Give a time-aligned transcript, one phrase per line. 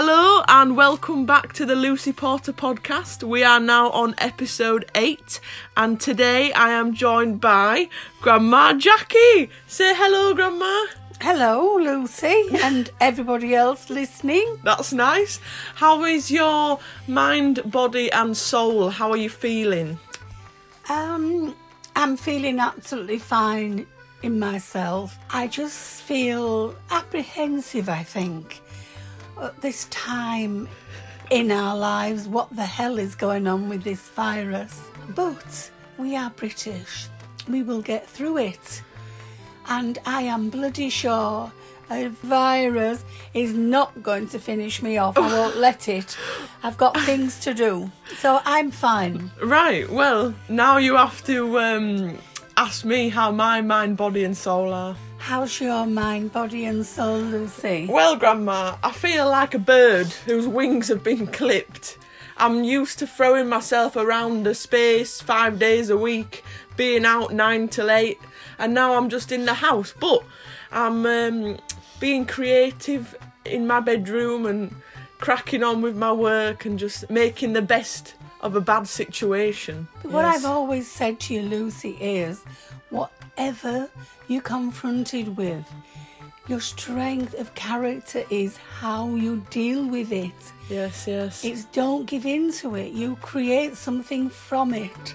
[0.00, 3.24] Hello and welcome back to the Lucy Porter podcast.
[3.24, 5.40] We are now on episode 8
[5.76, 7.88] and today I am joined by
[8.20, 9.50] Grandma Jackie.
[9.66, 10.84] Say hello, Grandma.
[11.20, 14.60] Hello, Lucy, and everybody else listening.
[14.62, 15.40] That's nice.
[15.74, 16.78] How is your
[17.08, 18.90] mind, body, and soul?
[18.90, 19.98] How are you feeling?
[20.88, 21.56] Um,
[21.96, 23.84] I'm feeling absolutely fine
[24.22, 25.18] in myself.
[25.30, 28.60] I just feel apprehensive, I think,
[29.42, 30.68] at this time
[31.30, 32.28] in our lives.
[32.28, 34.80] What the hell is going on with this virus?
[35.14, 37.08] But we are British.
[37.48, 38.82] We will get through it.
[39.68, 41.52] And I am bloody sure
[41.90, 45.16] a virus is not going to finish me off.
[45.16, 46.16] I won't let it.
[46.62, 47.90] I've got things to do.
[48.18, 49.30] So I'm fine.
[49.42, 52.18] Right, well, now you have to um,
[52.56, 54.96] ask me how my mind, body, and soul are.
[55.28, 57.86] How's your mind, body, and soul, Lucy?
[57.86, 61.98] Well, Grandma, I feel like a bird whose wings have been clipped.
[62.38, 66.44] I'm used to throwing myself around the space five days a week,
[66.78, 68.18] being out nine till eight,
[68.58, 69.92] and now I'm just in the house.
[70.00, 70.24] But
[70.72, 71.58] I'm um,
[72.00, 74.74] being creative in my bedroom and
[75.18, 79.88] cracking on with my work and just making the best of a bad situation.
[80.02, 80.36] But what Yes.
[80.36, 82.42] I've always said to you, Lucy, is
[82.90, 83.88] whatever
[84.28, 85.64] you're confronted with,
[86.46, 90.32] your strength of character is how you deal with it.
[90.70, 91.44] Yes, yes.
[91.44, 92.92] It's don't give in to it.
[92.92, 95.14] You create something from it.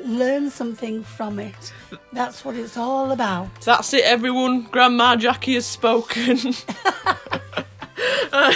[0.00, 1.72] Learn something from it.
[2.12, 3.48] That's what it's all about.
[3.60, 4.62] That's it, everyone.
[4.62, 6.38] Grandma Jackie has spoken.
[8.32, 8.52] Uh,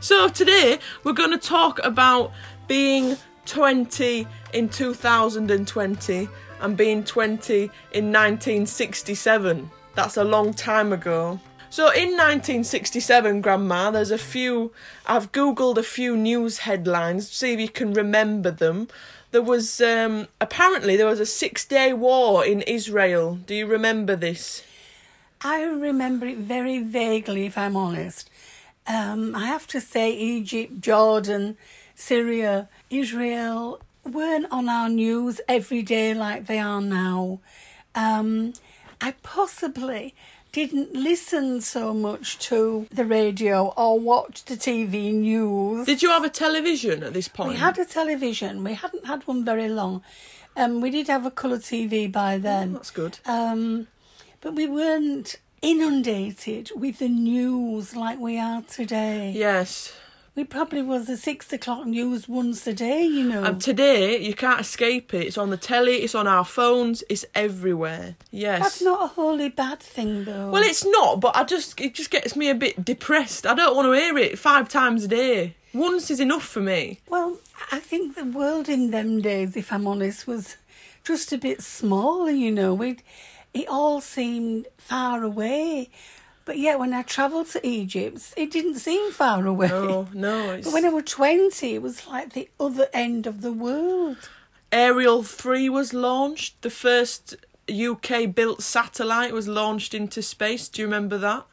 [0.00, 2.32] so, today we're going to talk about
[2.66, 6.28] being 20 in 2020
[6.60, 7.62] and being 20
[7.92, 9.70] in 1967.
[9.94, 11.40] That's a long time ago.
[11.70, 14.72] So, in 1967, Grandma, there's a few.
[15.06, 18.88] I've googled a few news headlines, see if you can remember them.
[19.30, 23.36] There was um, apparently there was a six-day war in Israel.
[23.46, 24.62] Do you remember this?
[25.40, 28.28] I remember it very vaguely, if I'm honest.
[28.86, 31.56] Um, I have to say, Egypt, Jordan,
[31.94, 37.40] Syria, Israel weren't on our news every day like they are now.
[37.94, 38.52] Um,
[39.00, 40.14] I possibly
[40.52, 45.86] didn't listen so much to the radio or watch the TV news.
[45.86, 47.50] Did you have a television at this point?
[47.50, 48.62] We had a television.
[48.62, 50.02] We hadn't had one very long.
[50.54, 52.70] Um, we did have a colour TV by then.
[52.70, 53.18] Oh, That's good.
[53.24, 53.86] Um,
[54.42, 59.32] but we weren't inundated with the news like we are today.
[59.34, 59.94] Yes.
[60.34, 63.44] We probably was the six o'clock news once a day, you know.
[63.44, 65.26] And today you can't escape it.
[65.26, 65.96] It's on the telly.
[65.96, 67.04] It's on our phones.
[67.10, 68.16] It's everywhere.
[68.30, 68.62] Yes.
[68.62, 70.50] That's not a wholly bad thing, though.
[70.50, 73.46] Well, it's not, but I just it just gets me a bit depressed.
[73.46, 75.54] I don't want to hear it five times a day.
[75.74, 77.00] Once is enough for me.
[77.10, 77.36] Well,
[77.70, 80.56] I think the world in them days, if I'm honest, was
[81.04, 82.72] just a bit smaller, you know.
[82.72, 83.02] We'd,
[83.52, 85.90] it all seemed far away.
[86.44, 89.68] But yet, when I travelled to Egypt, it didn't seem far away.
[89.68, 90.52] No, no.
[90.54, 90.66] It's...
[90.66, 94.28] But when I was 20, it was like the other end of the world.
[94.72, 97.36] Ariel three was launched, the first
[97.70, 100.68] UK built satellite was launched into space.
[100.68, 101.46] Do you remember that?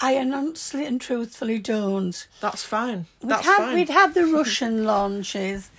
[0.00, 2.26] I honestly and truthfully don't.
[2.40, 3.06] That's fine.
[3.20, 3.74] We'd That's had, fine.
[3.74, 5.70] we'd had the Russian launches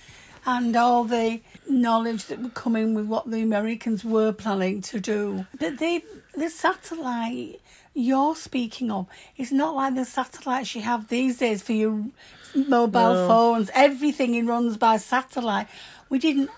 [0.46, 5.00] and all the knowledge that would come in with what the Americans were planning to
[5.00, 5.46] do.
[5.58, 6.04] But they,
[6.34, 7.60] the satellite
[7.94, 9.06] you're speaking of
[9.36, 12.04] It's not like the satellites you have these days for your
[12.54, 13.26] mobile No.
[13.28, 13.70] phones.
[13.74, 15.66] Everything runs by satellite.
[16.08, 16.50] We didn't.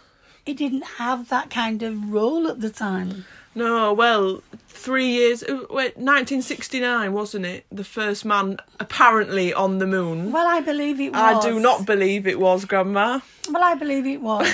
[0.45, 3.25] It didn't have that kind of role at the time.
[3.55, 5.43] No, well, three years.
[5.43, 7.65] uh, Wait, 1969, wasn't it?
[7.71, 10.33] The first man apparently on the moon.
[10.33, 11.21] Well, I believe it was.
[11.21, 13.21] I do not believe it was, Grandma.
[13.51, 14.49] Well, I believe it was.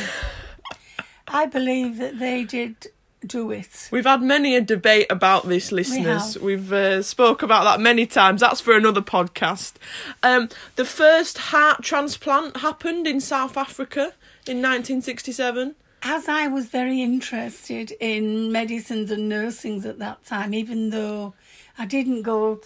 [1.28, 2.88] I believe that they did
[3.26, 3.88] do it.
[3.90, 6.34] We've had many a debate about this, listeners.
[6.34, 6.42] have.
[6.42, 8.40] We've uh, spoke about that many times.
[8.40, 9.74] That's for another podcast.
[10.22, 14.12] Um, the first heart transplant happened in South Africa
[14.46, 15.74] in 1967.
[16.02, 21.34] As I was very interested in medicines and nursings at that time, even though
[21.76, 22.60] I didn't go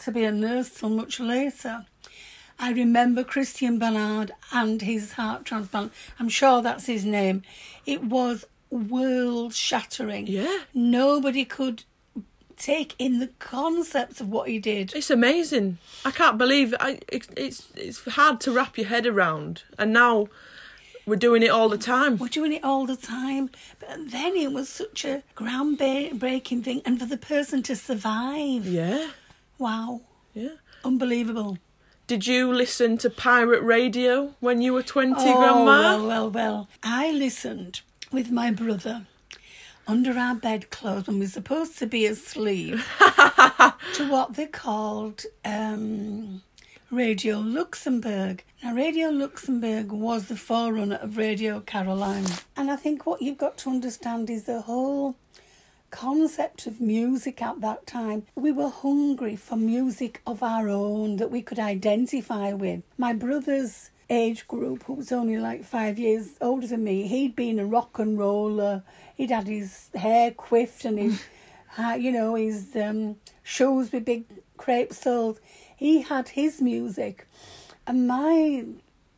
[0.00, 1.84] to be a nurse till much later,
[2.58, 5.92] I remember Christian Barnard and his heart transplant.
[6.18, 7.42] I'm sure that's his name.
[7.86, 10.26] It was world shattering.
[10.26, 10.58] Yeah.
[10.74, 11.84] Nobody could
[12.56, 14.92] take in the concepts of what he did.
[14.94, 15.78] It's amazing.
[16.04, 20.28] I can't believe I, it, it's it's hard to wrap your head around, and now
[21.06, 22.18] we're doing it all the time.
[22.18, 23.50] We're doing it all the time.
[23.80, 26.82] But then it was such a groundbreaking thing.
[26.84, 29.10] And for the person to survive, Yeah,
[29.58, 30.02] wow,
[30.34, 30.56] yeah.
[30.84, 31.58] unbelievable.
[32.06, 35.64] Did you listen to pirate radio when you were 20, Oh, Grandma?
[35.64, 36.68] well, well, well.
[36.82, 37.82] I listened
[38.12, 39.06] with my brother
[39.86, 42.74] under our bedclothes and we're supposed to be asleep
[43.94, 46.42] to what they called um,
[46.90, 48.44] Radio Luxembourg.
[48.62, 52.26] Now, Radio Luxembourg was the forerunner of Radio Caroline.
[52.56, 55.16] And I think what you've got to understand is the whole
[55.90, 58.24] concept of music at that time.
[58.34, 62.82] We were hungry for music of our own that we could identify with.
[62.98, 67.58] My brother's age group, who was only like five years older than me, he'd been
[67.58, 68.82] a rock and roller.
[69.16, 71.22] He'd had his hair quiffed and his,
[71.98, 74.24] you know, his um, shoes with big
[74.56, 75.40] crepe soles.
[75.76, 77.26] He had his music.
[77.86, 78.64] And my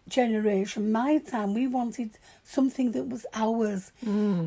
[0.09, 2.11] generation, my time, we wanted
[2.45, 3.93] something that was ours.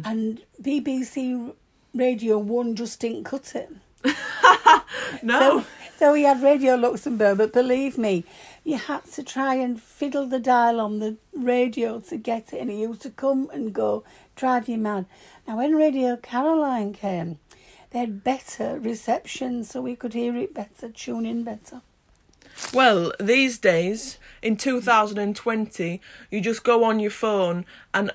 [0.05, 1.53] And BBC
[1.93, 3.69] Radio 1 just didn't cut it.
[5.23, 5.59] no.
[5.61, 5.65] So,
[5.97, 8.25] so we had Radio Luxembourg, but believe me,
[8.63, 12.69] you had to try and fiddle the dial on the radio to get it, and
[12.69, 14.03] it used to come and go,
[14.35, 15.05] drive you mad.
[15.47, 17.39] Now, when Radio Caroline came,
[17.91, 21.81] they had better reception, so we could hear it better, tune in better.
[22.73, 26.01] Well, these days, in 2020,
[26.31, 28.11] you just go on your phone and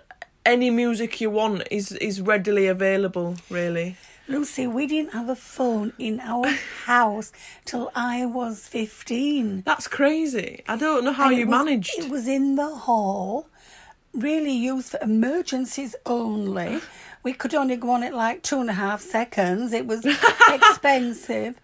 [0.47, 3.97] any music you want is, is readily available, really.
[4.29, 6.49] Lucy, we didn't have a phone in our
[6.85, 7.33] house
[7.65, 9.63] till I was 15.
[9.65, 10.63] That's crazy.
[10.69, 11.99] I don't know how And you it was- managed.
[11.99, 13.47] It was in the hall,
[14.13, 16.81] really used for emergencies only.
[17.23, 19.73] We could only go on it like two and a half seconds.
[19.73, 20.05] It was
[20.49, 21.59] expensive,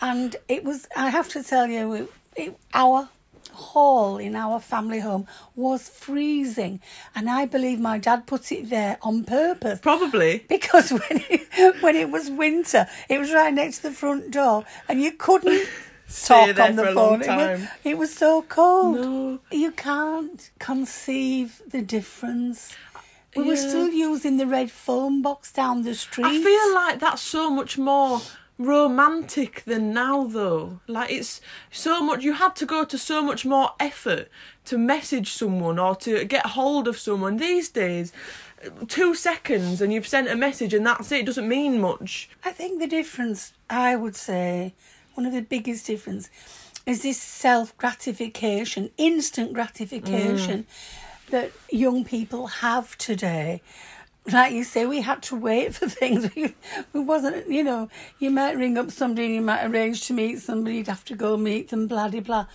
[0.00, 0.88] and it was.
[0.96, 3.08] I have to tell you, it, it, our
[3.52, 6.80] hall in our family home was freezing,
[7.14, 9.78] and I believe my dad put it there on purpose.
[9.80, 10.44] Probably.
[10.48, 14.64] Because when it, when it was winter, it was right next to the front door,
[14.88, 15.66] and you couldn't
[16.24, 17.22] talk on the phone.
[17.22, 18.96] It was, it was so cold.
[18.96, 19.40] No.
[19.50, 22.74] You can't conceive the difference.
[23.36, 26.26] We were still using the red phone box down the street.
[26.26, 28.20] I feel like that's so much more
[28.60, 30.80] romantic than now though.
[30.86, 31.40] Like it's
[31.70, 34.28] so much you had to go to so much more effort
[34.66, 38.12] to message someone or to get hold of someone these days.
[38.88, 42.28] Two seconds and you've sent a message and that's it it doesn't mean much.
[42.44, 44.74] I think the difference, I would say,
[45.14, 46.28] one of the biggest difference
[46.84, 51.30] is this self gratification, instant gratification mm.
[51.30, 53.62] that young people have today.
[54.30, 56.32] Like you say, we had to wait for things.
[56.34, 56.54] We,
[56.92, 57.88] we wasn't, you know,
[58.18, 61.16] you might ring up somebody and you might arrange to meet somebody, you'd have to
[61.16, 62.46] go meet them, blah, blah, blah.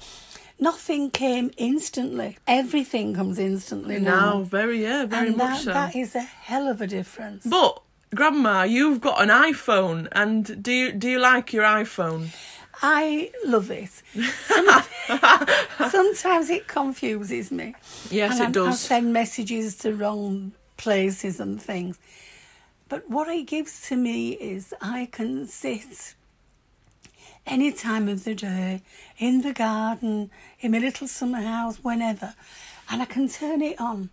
[0.59, 2.38] Nothing came instantly.
[2.47, 4.44] Everything comes instantly now now.
[4.44, 7.45] very yeah very and much that, so that is a hell of a difference.
[7.45, 7.81] but
[8.13, 12.33] grandma you've got an iphone and do you do you like your iphone
[12.81, 13.89] I love it.
[14.47, 14.83] Some-
[15.89, 17.75] sometimes it confuses me.
[18.09, 22.00] yes and it I, I does send messages to wrong places and things.
[22.88, 26.13] But what it gives to me is I can sit
[27.45, 28.81] any time of the day
[29.18, 32.33] in the garden, in my little summer house, whenever,
[32.89, 34.10] and I can turn it on.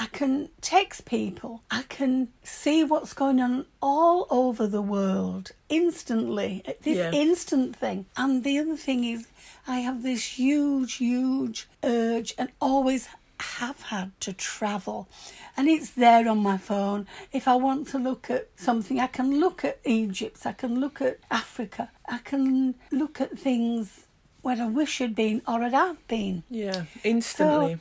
[0.00, 1.62] I can text people.
[1.72, 6.62] I can see what's going on all over the world instantly.
[6.82, 7.10] This Yeah.
[7.10, 8.06] instant thing.
[8.16, 9.26] And the other thing is,
[9.66, 13.08] I have this huge, huge urge and always
[13.40, 15.08] have had to travel.
[15.56, 17.06] And it's there on my phone.
[17.32, 21.00] If I want to look at something, I can look at Egypt, I can look
[21.00, 24.06] at Africa, I can look at things
[24.42, 26.44] where I wish I'd been or had have been.
[26.48, 27.80] yeah instantly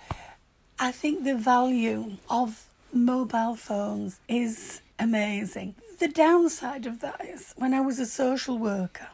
[0.80, 5.76] I think the value of mobile phones is amazing.
[6.00, 9.08] The downside of that is when I was a social worker,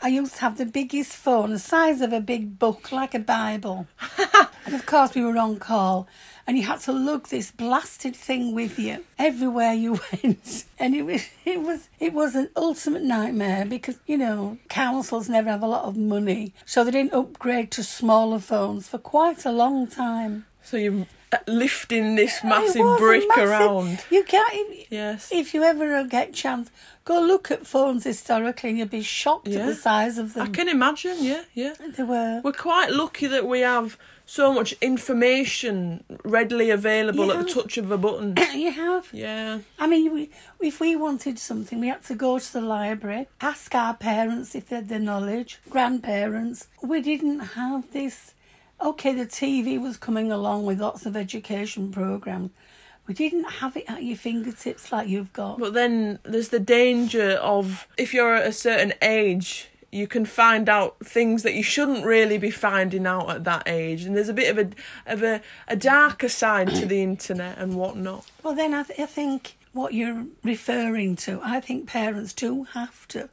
[0.00, 3.18] I used to have the biggest phone, the size of a big book, like a
[3.18, 3.88] Bible.
[4.64, 6.06] and of course, we were on call,
[6.46, 10.66] and you had to lug this blasted thing with you everywhere you went.
[10.78, 15.50] And it was, it was, it was an ultimate nightmare because you know councils never
[15.50, 19.52] have a lot of money, so they didn't upgrade to smaller phones for quite a
[19.52, 20.46] long time.
[20.62, 21.04] so uh,
[21.46, 24.48] lifting this massive brick massive- around You can't.
[24.52, 26.70] If, yes if you ever get chance,
[27.04, 29.60] go look at phones historically, and you'll be shocked Yeah.
[29.60, 30.46] at the size of them.
[30.46, 31.74] I can imagine, yeah, yeah.
[31.96, 32.40] They were.
[32.44, 37.90] We're quite lucky that we have so much information readily available at the touch of
[37.90, 38.34] a button.
[38.54, 39.08] You have.
[39.12, 40.30] Yeah, I mean, we,
[40.60, 44.68] if we wanted something, we had to go to the library, ask our parents if
[44.68, 46.68] they had the knowledge, grandparents.
[46.82, 48.34] We didn't have this.
[48.80, 52.50] Okay, the TV was coming along with lots of education programs.
[53.06, 55.58] We didn't have it at your fingertips like you've got.
[55.58, 60.68] but then there's the danger of if you're at a certain age you can find
[60.68, 64.34] out things that you shouldn't really be finding out at that age, and there's a
[64.34, 68.26] bit of a of a, a darker side to the internet and whatnot.
[68.42, 73.08] Well, then I, th- I think what you're referring to, I think parents do have
[73.08, 73.30] to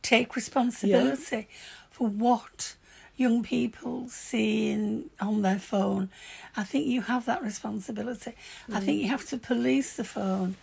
[0.00, 1.48] take responsibility
[1.90, 2.74] for what
[3.18, 6.08] young people seeing on their phone.
[6.56, 8.32] I think you have that responsibility.
[8.72, 9.02] I think mm.
[9.02, 10.56] you have to police the phone.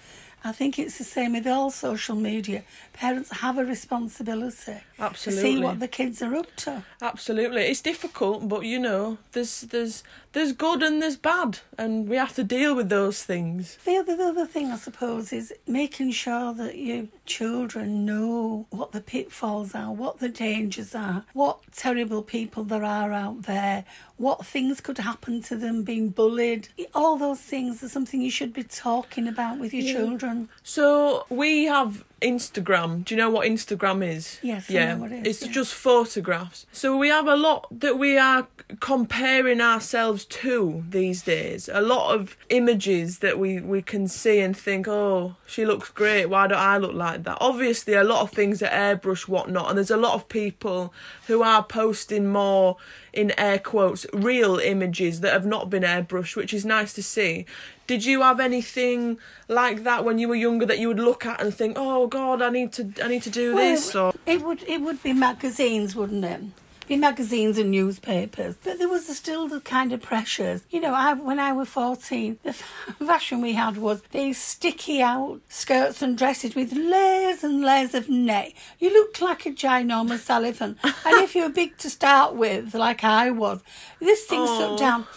[0.44, 2.63] I think it's the same with all social media.
[2.94, 6.84] Parents have a responsibility to see what the kids are up to.
[7.01, 12.18] Absolutely, it's difficult, but you know, there's there's there's good and there's bad, and we
[12.18, 13.77] have to deal with those things.
[13.86, 18.92] The other, the other thing, I suppose, is making sure that your children know what
[18.92, 23.86] the pitfalls are, what the dangers are, what terrible people there are out there,
[24.17, 26.69] what things could happen to them being bullied.
[26.93, 30.50] All those things are something you should be talking about with your children.
[30.63, 33.03] So we have Instagram.
[33.03, 34.39] Do you know what Instagram is?
[34.41, 35.51] Yes, Yeah, it is, it's yeah.
[35.51, 36.65] just photographs.
[36.72, 38.48] So we have a lot that we are
[38.79, 41.69] comparing ourselves to these days.
[41.72, 46.27] A lot of images that we we can see and think, oh, she looks great.
[46.27, 47.38] Why don't I look like that?
[47.41, 50.93] Obviously, a lot of things are airbrush, whatnot, and there's a lot of people
[51.27, 52.77] who are posting more
[53.15, 57.45] in air quotes real images that have not been airbrushed, which is nice to see.
[57.88, 59.17] Did you have anything
[59.48, 62.41] like that when you were younger that you would look at and think, "Oh God,
[62.41, 63.95] I need to, I need to do this"?
[63.95, 66.41] Or it would it would be magazines, wouldn't it?
[66.88, 70.63] Be magazines and newspapers, but there was still the kind of pressures.
[70.70, 72.54] You know, I when I was fourteen, the
[73.06, 78.08] fashion we had was these sticky out skirts and dresses with layers and layers of
[78.08, 78.54] net.
[78.80, 83.04] You looked like a ginormous elephant, and if you were big to start with, like
[83.04, 83.62] I was,
[84.00, 84.56] this thing Aw.
[84.56, 85.08] stuck down.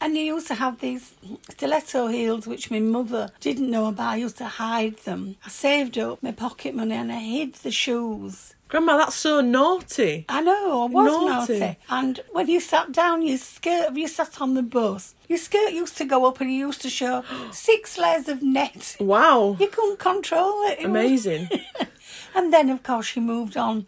[0.00, 1.14] And you used to have these
[1.48, 4.10] stiletto heels, which my mother didn't know about.
[4.10, 5.36] I used to hide them.
[5.46, 8.53] I saved up my pocket money and I hid the shoes.
[8.74, 10.24] Grandma, that's so naughty.
[10.28, 11.58] I know, I was Naughty.
[11.60, 11.78] naughty.
[11.88, 15.96] And when you sat down, your skirt, you sat on the bus, your skirt used
[15.98, 18.96] to go up and you used to show six layers of net.
[18.98, 20.80] Wow, You couldn't control it.
[20.80, 21.48] It was- amazing.
[22.34, 23.86] and then, of course, she moved on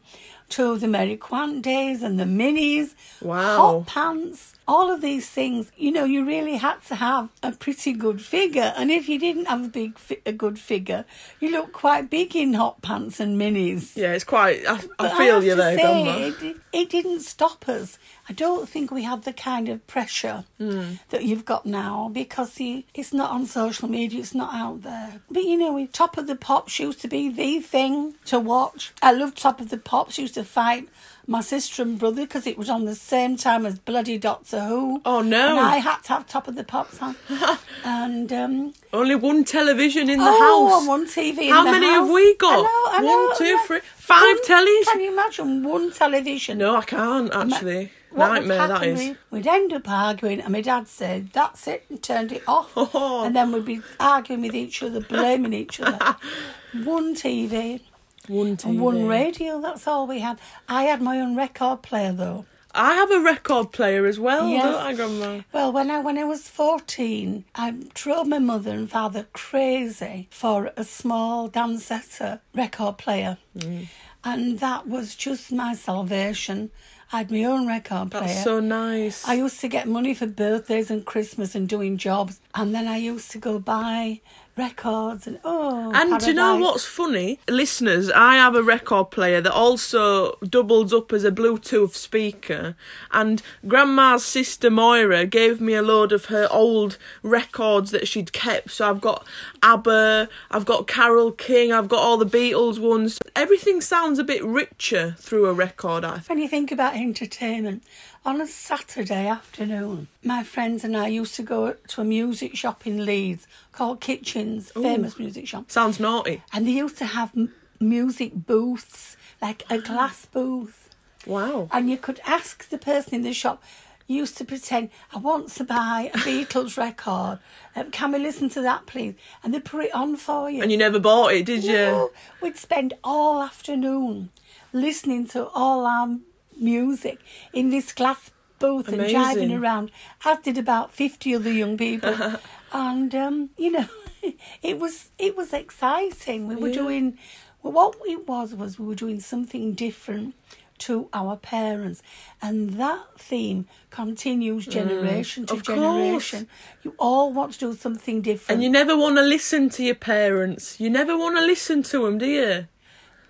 [0.51, 3.57] to the Mary Quant days and the minis, Wow.
[3.81, 5.71] hot pants, all of these things.
[5.77, 8.73] You know, you really had to have a pretty good figure.
[8.77, 11.05] And if you didn't have a big, fi- a good figure,
[11.41, 13.97] you looked quite big in hot pants and minis.
[13.97, 14.67] Yeah, it's quite.
[14.67, 17.99] I, I feel have you there, say, It, it didn't stop us.
[18.29, 20.95] I don't think we had the kind of pressure Hmm.
[21.11, 25.21] that you've got now because you, it's not on social media, it's not out there.
[25.31, 28.93] But you know, we- Top of the Pops used to be the thing to watch.
[29.01, 30.89] I loved Top of the Pops, used to fight
[31.29, 35.03] my sister and brother because it was on the same time as bloody Doctor Who.
[35.05, 35.51] Oh, no.
[35.59, 37.17] And I had to have Top of the Pops on.
[37.85, 40.81] and um, Only one television in the oh, house.
[40.81, 42.07] and one TV in How many house.
[42.07, 42.59] have we got?
[42.59, 43.65] I know, I know, One, two, know.
[43.67, 44.85] three, five One- tellies?
[44.85, 46.59] Can you imagine one television?
[46.59, 47.93] No, I can't actually.
[48.11, 49.01] What Nightmare that is.
[49.01, 52.73] is we'd end up arguing, and my dad said, "That's it," and turned it off.
[52.75, 53.23] Oh.
[53.27, 56.17] And then we'd be arguing with each other, blaming each other.
[56.85, 57.83] one TV
[58.29, 58.65] One TV.
[58.71, 59.61] and one radio.
[59.61, 60.39] That's all we had.
[60.69, 62.45] I had my own record player though.
[62.79, 64.63] I have a record player as well, Yes.
[64.65, 65.41] don't I, Grandma?
[65.53, 70.73] Well, when I when I was fourteen, I drove my mother and father crazy for
[70.77, 73.87] a small Dansette record player, Mm.
[74.25, 76.71] and that was just my salvation.
[77.13, 78.25] I had my own record player.
[78.25, 79.27] That's so nice.
[79.27, 82.97] I used to get money for birthdays and Christmas and doing jobs, and then I
[82.99, 84.21] used to go buy
[84.57, 85.93] records and oh.
[85.95, 87.39] And do you know what's funny?
[87.49, 92.75] Listeners, I have a record player that also doubles up as a Bluetooth speaker.
[93.13, 98.71] And Grandma's sister Moira gave me a load of her old records that she'd kept.
[98.71, 99.27] So I've got
[99.63, 103.19] ABBA, I've got Carole King, I've got all the Beatles ones.
[103.35, 106.29] Everything sounds a bit richer through a record, I think.
[106.29, 107.83] When you think about entertainment,
[108.27, 112.85] on a Saturday afternoon, my friends and I used to go to a music shop
[112.85, 115.71] in Leeds called Kitchens, famous music shop.
[115.71, 116.43] Sounds naughty.
[116.53, 120.91] And they used to have m- music booths, like a glass booth.
[121.27, 121.69] Wow.
[121.71, 123.63] And you could ask the person in the shop,
[124.09, 127.39] used to pretend, I want to buy a Beatles record.
[127.75, 129.15] Um, can we listen to that, please?
[129.43, 130.63] And they put it on for you.
[130.63, 131.73] And you never bought it, did you?
[131.73, 134.31] No, we'd spend all afternoon
[134.73, 136.17] listening to all our
[136.59, 137.19] music
[137.53, 139.17] in this glass booth and Amazing.
[139.21, 139.91] driving around,
[140.25, 142.15] as did about 50 other young people.
[142.77, 143.89] and, um, you know,
[144.63, 146.47] it was it was exciting.
[146.47, 146.83] We were Yeah.
[146.83, 147.19] doing,
[147.63, 150.35] well, what it was, was we were doing something different
[150.79, 152.03] to our parents.
[152.43, 155.67] And that theme continues generation to Mm, course.
[155.67, 156.49] generation.
[156.85, 158.57] You all want to do something different.
[158.57, 160.79] And you never want to listen to your parents.
[160.79, 162.67] You never want to listen to them, do you?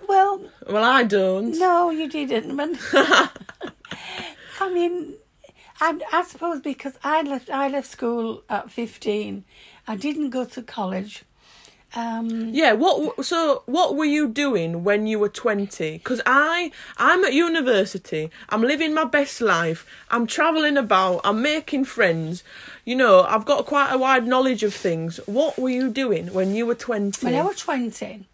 [0.08, 1.56] Well, Well, I don't.
[1.58, 2.50] no, you didn't.
[4.60, 5.14] I mean,
[5.80, 9.44] I, I suppose because I left, I left school at fifteen.
[9.86, 11.24] I didn't go to college.
[11.94, 15.98] Um, Yeah, what so what were you doing when you were 20?
[16.00, 18.30] Cuz I I'm at university.
[18.48, 19.86] I'm living my best life.
[20.10, 21.20] I'm traveling about.
[21.24, 22.42] I'm making friends.
[22.84, 25.20] You know, I've got quite a wide knowledge of things.
[25.26, 27.24] What were you doing when you were 20?
[27.24, 28.26] when I was twenty,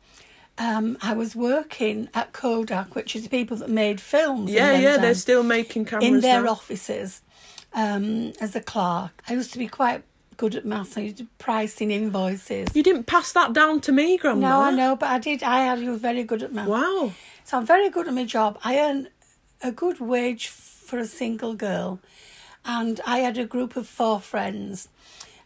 [0.58, 4.50] um, I was working at Kodak, which is the people that made films.
[4.50, 6.52] yeah, yeah, they're still making cameras in their now.
[6.52, 7.20] offices
[7.74, 9.22] um, as a clerk.
[9.28, 10.02] I used to be quite
[10.36, 10.96] good at maths.
[10.96, 12.68] I used to pricing invoices.
[12.74, 14.48] You didn't pass that down to me, grandma.
[14.48, 15.42] No, I know, but I did.
[15.42, 16.68] I had you very good at maths.
[16.68, 17.12] Wow.
[17.44, 18.58] So I'm very good at my job.
[18.64, 19.08] I earn
[19.62, 22.00] a good wage for a single girl,
[22.64, 24.88] and I had a group of four friends,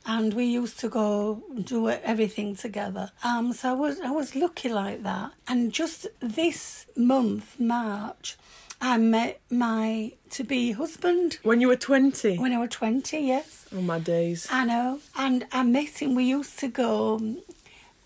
[0.04, 3.11] and we used to go do everything together.
[3.25, 5.33] Um, so I was I was lucky like that.
[5.49, 8.37] And just this month, March,
[8.80, 12.38] I met my to be husband When you were 20.
[12.38, 13.21] when I was twenty.
[13.21, 13.66] Yes.
[13.75, 14.47] Oh my days.
[14.50, 15.00] I know.
[15.16, 16.14] And I met him.
[16.14, 17.38] We used to go um,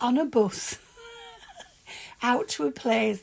[0.00, 0.79] on a bus
[2.23, 3.23] out to a place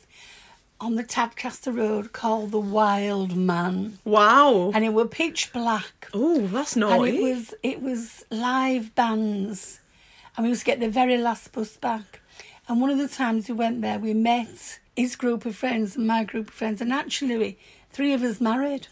[0.79, 3.97] on the Tadcaster Road called the Wild Man.
[4.03, 4.71] Wow.
[4.75, 6.09] And it were pitch black.
[6.13, 9.79] Oh, that's And it was it was live bands.
[10.35, 12.19] And we used to get the very last bus back.
[12.67, 16.07] And one of the times we went there we met his group of friends and
[16.07, 17.57] my group of friends and actually
[17.91, 18.87] three of us married.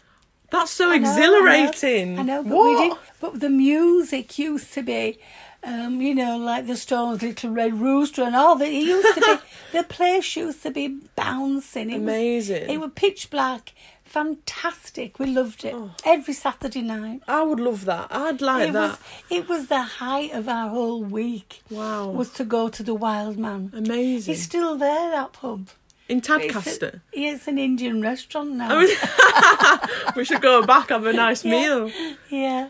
[0.50, 2.18] That's so I know, exhilarating.
[2.18, 2.80] I know, I know but what?
[2.80, 2.98] we did.
[3.20, 5.18] But the music used to be,
[5.64, 8.68] um, you know, like the Stones' "Little Red Rooster" and all that.
[8.68, 9.36] It used to be.
[9.78, 10.86] the place used to be
[11.16, 11.90] bouncing.
[11.90, 12.62] It Amazing.
[12.62, 13.72] Was, it was pitch black,
[14.04, 15.18] fantastic.
[15.18, 17.22] We loved it every Saturday night.
[17.26, 18.06] I would love that.
[18.12, 18.90] I'd like it that.
[18.90, 18.98] was.
[19.28, 21.62] It was the height of our whole week.
[21.70, 22.10] Wow.
[22.10, 23.72] Was to go to the Wild Man.
[23.74, 24.32] Amazing.
[24.34, 25.10] It's still there.
[25.10, 25.70] That pub.
[26.08, 27.00] In It's, a- Tadcaster.
[27.12, 28.68] yeah, it's an Indian restaurant now.
[28.70, 31.50] Oh, we should go back, have a nice Yeah.
[31.50, 31.90] meal.
[32.30, 32.68] Yeah.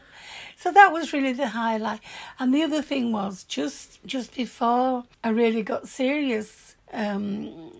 [0.56, 2.00] So that was really the highlight.
[2.38, 7.72] And the other thing was just just before I really got serious um,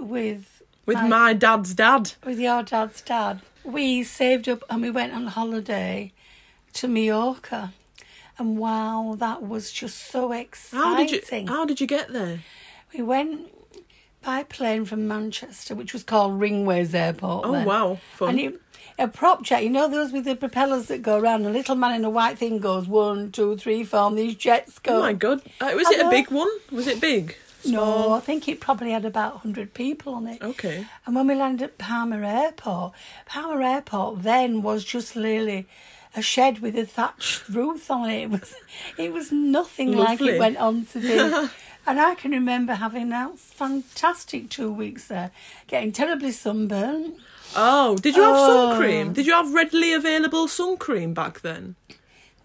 [0.00, 2.12] with With my dad's dad.
[2.24, 6.12] with your dad's dad, we saved up and we went on holiday
[6.72, 7.72] to Mallorca.
[8.38, 10.80] And wow, that was just so exciting.
[10.80, 12.40] How did you how did you get there?
[12.94, 13.50] We went
[14.22, 17.46] by plane from Manchester, which was called Ringways Airport.
[17.46, 17.66] Oh then.
[17.66, 18.30] wow, fun.
[18.30, 18.60] And it,
[18.98, 21.46] a prop jet, you know those with the propellers that go around.
[21.46, 24.78] A little man in a white thing goes one, two, three, four, and these jets
[24.78, 24.98] go.
[24.98, 25.42] oh my god.
[25.60, 26.48] Uh, was I it a big one?
[26.70, 27.36] Was it big?
[27.64, 30.42] No, I think it probably had about 100 people on it.
[30.42, 30.84] Okay.
[31.06, 32.92] And when we landed at Palma Airport,
[33.26, 35.68] Palma Airport then was just literally
[36.14, 38.22] a shed with a thatched roof on it.
[38.22, 38.54] It was,
[38.98, 41.48] it was nothing like it went on to be.
[41.86, 45.30] and I can remember having that fantastic two weeks there,
[45.66, 47.14] getting terribly sunburned.
[47.54, 48.76] Oh, did you have sun Oh.
[48.78, 49.12] cream?
[49.12, 51.76] Did you have readily available sun cream back then?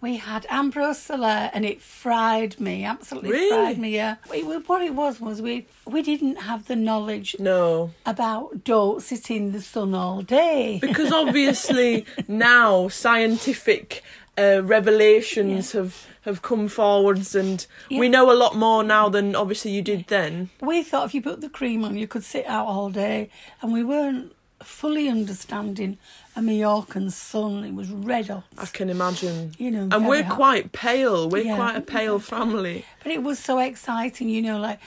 [0.00, 3.48] We had Ambre Solaire and it fried me, absolutely Really?
[3.50, 3.96] fried me.
[3.96, 7.90] Yeah, it, what it was was we we didn't have the knowledge No.
[8.06, 10.78] about don't sit in the sun all day.
[10.80, 14.04] Because obviously now scientific
[14.38, 19.70] uh, revelations have have come forwards and we know a lot more now than obviously
[19.70, 20.50] you did then.
[20.60, 23.30] We thought if you put the cream on, you could sit out all day,
[23.62, 25.96] and we weren't fully understanding
[26.36, 27.64] a Mallorcan sun.
[27.64, 29.52] It was red hot, I can imagine.
[29.58, 29.88] you know.
[29.90, 30.36] And we're hot.
[30.36, 31.28] quite pale.
[31.30, 31.56] We're Yeah.
[31.56, 32.84] quite a pale family.
[33.02, 34.80] But it was so exciting, you know, like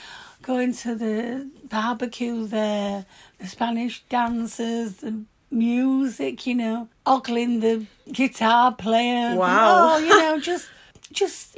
[0.44, 3.06] going to the barbecue there,
[3.40, 9.36] the Spanish dancers, the music, you know, ogling the guitar player.
[9.36, 9.96] Wow.
[9.96, 10.68] Oh, you know, just
[11.12, 11.58] just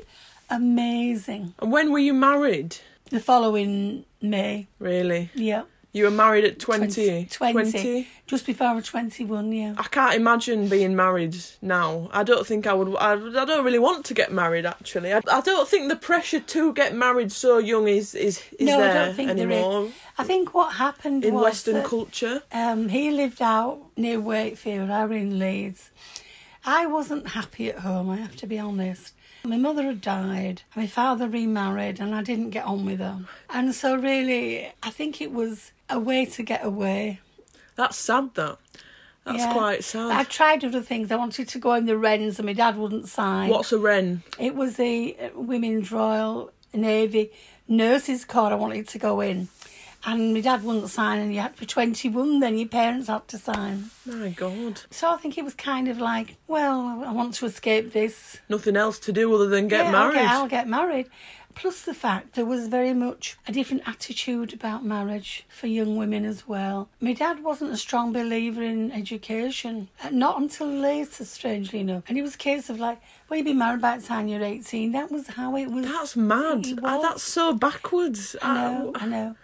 [0.50, 1.54] amazing.
[1.60, 2.78] And when were you married?
[3.10, 5.30] The following May, Really?
[5.36, 5.64] yeah.
[5.96, 7.28] You were married at 20?
[7.28, 8.08] 20.
[8.26, 9.76] Just before I was 21, yeah.
[9.78, 12.10] I can't imagine being married now.
[12.12, 12.96] I don't think I would.
[12.98, 14.66] I, I don't really want to get married.
[14.66, 18.68] Actually, I, I don't think the pressure to get married so young is is, is
[18.70, 19.94] no, there I don't think anymore there is.
[20.18, 22.42] I think what happened in was Western that, culture.
[22.52, 24.90] Um, he lived out near Wakefield.
[24.90, 25.92] I were in Leeds.
[26.66, 28.10] I wasn't happy at home.
[28.10, 29.14] I have to be honest.
[29.46, 30.62] My mother had died.
[30.76, 33.26] My father remarried, and I didn't get on with her.
[33.50, 37.20] And so, really, I think it was a way to get away.
[37.76, 38.34] That's sad.
[38.36, 38.58] That
[39.26, 39.54] that's Yeah.
[39.54, 40.12] quite sad.
[40.12, 41.12] I tried other things.
[41.12, 43.50] I wanted to go in the Wrens, and my dad wouldn't sign.
[43.50, 44.24] What's a wren?
[44.38, 47.32] It was the uh, Women's Royal Navy
[47.68, 49.48] Nurses Corps I wanted to go in.
[50.06, 53.26] And my dad wouldn't sign, and you had to be 21, then your parents had
[53.30, 53.90] to sign.
[54.06, 54.82] My God.
[54.92, 58.38] So I think it was kind of like, well, I want to escape this.
[58.50, 60.18] Nothing else to do other than get Yeah, married.
[60.18, 61.08] I'll get, I'll get married.
[61.56, 66.26] Plus the fact there was very much a different attitude about marriage for young women
[66.26, 66.90] as well.
[67.00, 72.04] My dad wasn't a strong believer in education, uh, not until later, strangely enough.
[72.08, 74.44] And it was a case of like, well, you be married by the time you're
[74.44, 74.92] 18.
[74.92, 75.86] That was how it was.
[75.86, 76.66] That's mad.
[76.84, 78.36] Ah, that's so backwards.
[78.42, 79.36] I know, I know.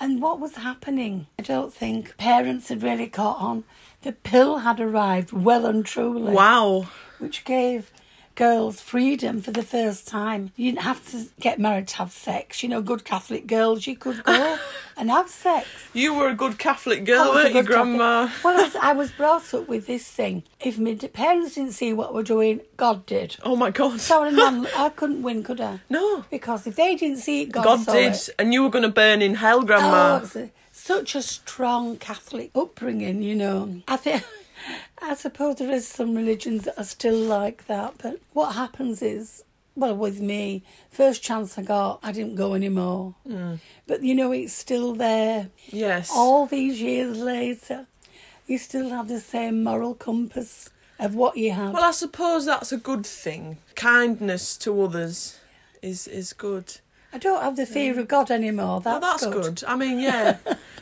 [0.00, 1.26] And what was happening?
[1.38, 3.64] I don't think parents had really caught on.
[4.02, 6.86] The pill had arrived well and truly Wow.
[7.18, 7.90] which gave
[8.38, 10.52] girls freedom for the first time.
[10.54, 12.62] You didn't have to get married to have sex.
[12.62, 14.56] You know, good Catholic girls, you could go
[14.96, 15.66] and have sex.
[15.92, 18.30] You were a good Catholic girl, weren't you, good Catholic- Grandma?
[18.44, 20.44] Well, I was, I was brought up with this thing.
[20.60, 23.36] If my parents didn't see what we're doing, God did.
[23.42, 24.00] Oh my God.
[24.00, 25.80] So I couldn't win, could I?
[25.90, 26.24] no.
[26.30, 28.28] Because if they didn't see it, God, God did, it.
[28.38, 30.20] and you were going to burn in hell, Oh, Grandma.
[30.36, 33.82] a, such a strong Catholic upbringing, you know.
[33.88, 34.22] I think,
[35.00, 39.44] I suppose there is some religions that are still like that, but what happens is,
[39.76, 43.14] well, with me, first chance I got, I didn't go anymore.
[43.26, 43.60] Mm.
[43.86, 45.50] But you know, it's still there.
[45.68, 46.10] yes.
[46.12, 47.86] All these years later,
[48.46, 51.72] you still have the same moral compass of what you have.
[51.74, 53.58] Well, I suppose that's a good thing.
[53.76, 55.38] Kindness to others
[55.82, 56.78] is is good.
[57.12, 58.80] I don't have the fear of God anymore.
[58.84, 59.64] Well, That's, that's good.
[59.66, 60.36] I mean, yeah,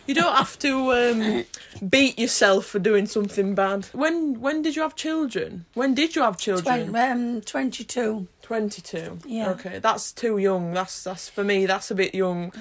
[0.06, 1.44] you don't have to um,
[1.88, 3.86] beat yourself for doing something bad.
[3.92, 5.66] When when did you have children?
[5.74, 6.88] When did you have children?
[6.88, 8.26] Twen- um, 22.
[8.42, 9.18] Twenty-two.
[9.26, 9.50] Yeah.
[9.50, 10.72] Okay, that's too young.
[10.72, 11.66] That's that's for me.
[11.66, 12.52] That's a bit young.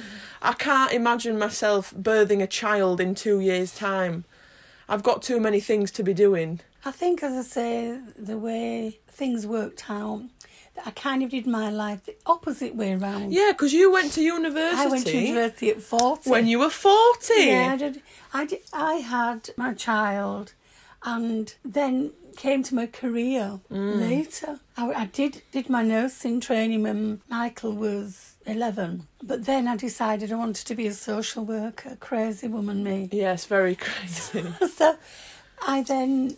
[0.41, 4.25] I can't imagine myself birthing a child in two years' time.
[4.89, 6.61] I've got too many things to be doing.
[6.83, 10.23] I think, as I say, the way things worked out,
[10.85, 13.31] I kind of did my life the opposite way around.
[13.33, 14.81] Yeah, because you went to university.
[14.81, 16.29] I went to university at 40.
[16.29, 17.33] when you were forty.
[17.45, 18.01] Yeah, I did.
[18.33, 20.53] I, did, I had my child
[21.03, 23.99] and then came to my career Mm.
[24.01, 24.59] later.
[24.75, 29.07] I, I did, did my nursing training when Michael was 11.
[29.23, 33.07] But then I decided I wanted to be a social worker, crazy woman me.
[33.13, 34.43] Yes, very crazy.
[34.75, 34.97] so
[35.65, 36.35] I then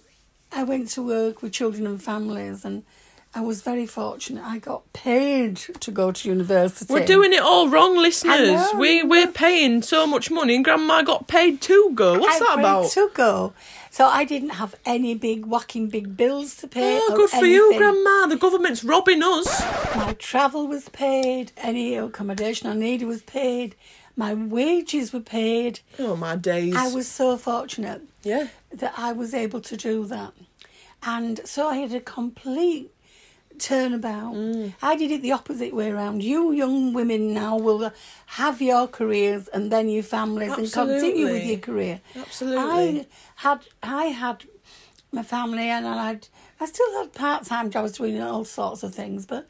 [0.52, 2.84] I went to work with children and families and
[3.34, 4.44] I was very fortunate.
[4.44, 6.92] I got paid to go to university.
[6.92, 8.62] We're doing it all wrong, listeners.
[8.76, 12.18] we we're paying so much money, and Grandma got paid to go.
[12.20, 12.92] What's I that paid about?
[12.92, 13.54] to go.
[13.92, 17.00] So I didn't have any big whacking big bills to pay.
[17.02, 17.76] Oh, or good for you.
[17.78, 18.28] Grandma.
[18.28, 19.62] The government's robbing us.
[19.96, 21.52] My travel was paid.
[21.58, 23.76] Any accommodation I needed was paid.
[24.16, 25.80] My wages were paid.
[26.00, 26.76] Oh my days.
[26.76, 28.48] I was so fortunate yeah.
[28.72, 30.34] that I was able to do that.
[31.04, 32.92] And so I had a complete
[33.60, 34.34] turnabout.
[34.34, 34.74] Mm.
[34.82, 36.24] I did it the opposite way around.
[36.24, 37.92] You young women now will
[38.28, 42.02] have your careers and then your families and continue with your career.
[42.16, 42.60] Absolutely.
[42.60, 44.46] I had I had
[45.12, 46.28] my family and I had
[46.60, 49.48] I still had part time jobs doing all sorts of things, but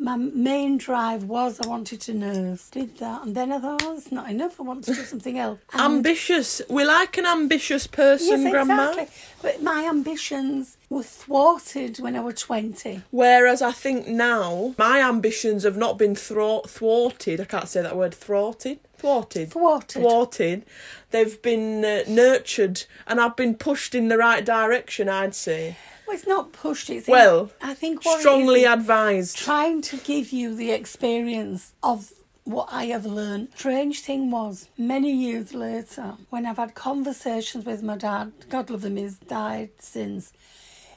[0.00, 2.70] my main drive was I wanted to nurse.
[2.70, 4.58] Did that and then I thought, oh, it's not enough.
[4.58, 5.58] I want to do something else.
[5.72, 6.62] And- ambitious.
[6.68, 8.88] We like an ambitious person, Yes, Grandma.
[8.90, 9.08] exactly.
[9.42, 13.02] But my ambitions were thwarted when I was 20.
[13.10, 17.40] Whereas I think now my ambitions have not been thwart- thwarted.
[17.40, 18.14] I can't say that word.
[18.14, 18.78] Thwarted.
[18.96, 19.50] Thwarted.
[19.52, 20.02] Thwarted.
[20.02, 20.64] Thwarted.
[21.10, 25.08] They've been uh, nurtured, and I've been pushed in the right direction.
[25.08, 25.76] I'd say.
[26.10, 26.90] Well, it's not pushed.
[26.90, 29.38] It's Well, I think Strongly is, is advised.
[29.38, 33.50] trying to give you the experience of what I have learned.
[33.54, 38.84] Strange thing was, many years later, when I've had conversations with my dad, God love
[38.84, 40.32] him, he's died since,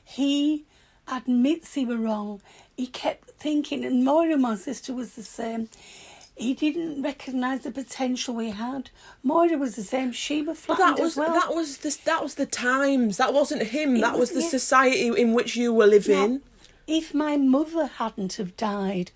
[0.04, 0.66] he
[1.08, 2.42] admits he were wrong.
[2.76, 5.70] He kept thinking, and Moira, my sister, was the same.
[6.36, 8.90] He didn't recognise the potential we had.
[9.22, 10.12] Moira was the same.
[10.12, 11.34] She was flattened that was as well.
[11.34, 13.18] that was the that was the times.
[13.18, 13.96] That wasn't him.
[13.98, 14.50] It that was, was- the yeah.
[14.50, 16.34] society in which you were living.
[16.36, 16.40] Now,
[16.88, 19.12] if my mother hadn't have died,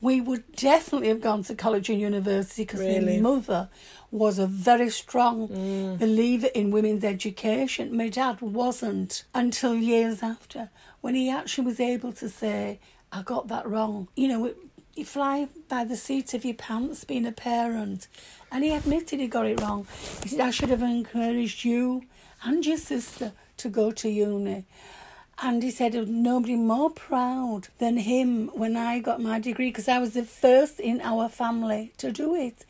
[0.00, 3.16] we would definitely have gone to college and university because Really?
[3.16, 3.68] my mother
[4.10, 5.98] was a very strong Mm.
[5.98, 7.94] believer in women's education.
[7.96, 10.70] My dad wasn't until years after
[11.02, 12.78] when he actually was able to say,
[13.12, 14.08] I got that wrong.
[14.16, 14.56] You know, it,
[15.00, 18.06] you fly by the seat of your pants being a parent.
[18.52, 19.86] And he admitted he got it wrong.
[20.22, 22.04] He said, I should have encouraged you
[22.44, 24.66] and your sister to go to uni.
[25.42, 29.98] And he said, nobody more proud than him when I got my degree because I
[29.98, 32.66] was the first in our family to do it.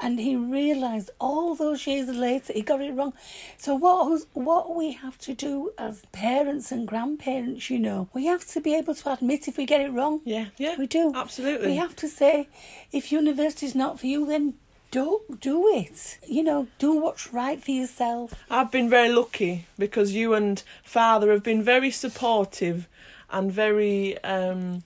[0.00, 3.14] And he realised all those years later he got it wrong.
[3.56, 8.26] So what was, what we have to do as parents and grandparents, you know, we
[8.26, 10.20] have to be able to admit if we get it wrong.
[10.24, 11.12] Yeah, yeah, we do.
[11.14, 11.68] absolutely.
[11.68, 12.48] We have to say,
[12.92, 14.54] if university's not for you, then
[14.90, 16.18] don't do it.
[16.26, 18.44] You know, do what's right for yourself.
[18.50, 22.86] I've been very lucky because you and father have been very supportive
[23.30, 24.82] and very um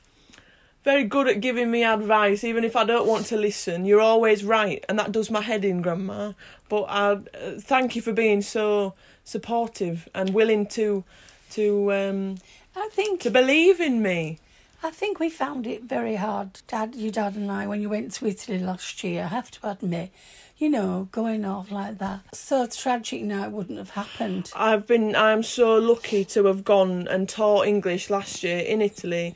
[0.82, 3.84] very good at giving me advice even if I don't want to listen.
[3.84, 6.32] You're always right and that does my head in grandma.
[6.68, 7.20] But I uh,
[7.58, 11.04] thank you for being so supportive and willing to
[11.52, 12.36] to um
[12.76, 14.38] I think to believe in me.
[14.82, 18.12] I think we found it very hard, Dad, your dad and I, when you went
[18.12, 19.24] to Italy last year.
[19.24, 20.10] I have to admit,
[20.56, 22.34] you know, going off like that.
[22.34, 24.50] So tragic now it wouldn't have happened.
[24.56, 29.34] I've been I'm so lucky to have gone and taught English last year in Italy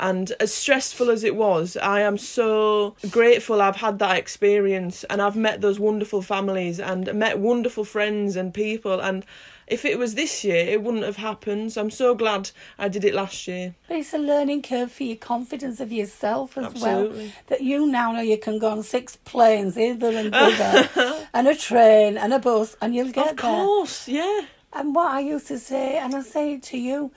[0.00, 5.20] and as stressful as it was I am so grateful I've had that experience and
[5.22, 9.24] I've met those wonderful families and met wonderful friends and people and
[9.66, 13.04] if it was this year it wouldn't have happened so I'm so glad I did
[13.04, 17.24] it last year But it's a learning curve for your confidence of yourself as Absolutely.
[17.24, 17.32] well.
[17.46, 20.88] That you now know you can go on six planes, either and bigger,
[21.34, 23.50] and a train and a bus, and you'll get of there.
[23.50, 24.40] Of course yeah
[24.74, 27.10] And what I used to say, and I say it to you